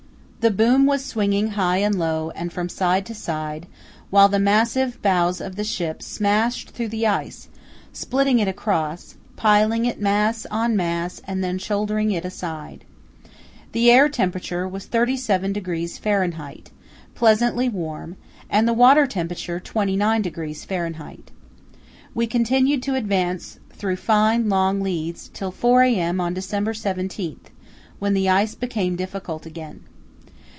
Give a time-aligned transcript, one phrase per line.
[0.41, 3.67] The boom was swinging high and low and from side to side,
[4.09, 7.47] while the massive bows of the ship smashed through the ice,
[7.93, 12.85] splitting it across, piling it mass on mass and then shouldering it aside.
[13.73, 16.63] The air temperature was 37° Fahr.,
[17.13, 18.15] pleasantly warm,
[18.49, 21.17] and the water temperature 29° Fahr.
[22.15, 26.19] We continued to advance through fine long leads till 4 a.m.
[26.19, 27.39] on December 17,
[27.99, 29.81] when the ice became difficult again.